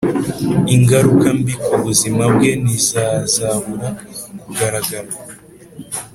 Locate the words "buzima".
1.83-2.23